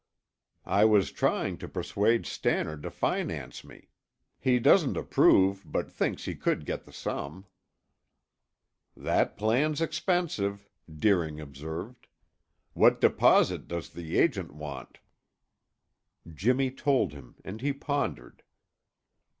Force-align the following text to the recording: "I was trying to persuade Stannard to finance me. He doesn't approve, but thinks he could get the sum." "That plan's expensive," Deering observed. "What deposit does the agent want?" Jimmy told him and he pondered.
"I 0.65 0.83
was 0.83 1.11
trying 1.11 1.59
to 1.59 1.67
persuade 1.69 2.25
Stannard 2.25 2.81
to 2.81 2.89
finance 2.89 3.63
me. 3.63 3.89
He 4.39 4.57
doesn't 4.57 4.97
approve, 4.97 5.61
but 5.63 5.91
thinks 5.91 6.25
he 6.25 6.33
could 6.33 6.65
get 6.65 6.85
the 6.85 6.91
sum." 6.91 7.45
"That 8.97 9.37
plan's 9.37 9.79
expensive," 9.79 10.67
Deering 10.91 11.39
observed. 11.39 12.07
"What 12.73 12.99
deposit 12.99 13.67
does 13.67 13.91
the 13.91 14.17
agent 14.17 14.55
want?" 14.55 14.97
Jimmy 16.27 16.71
told 16.71 17.13
him 17.13 17.35
and 17.45 17.61
he 17.61 17.71
pondered. 17.71 18.41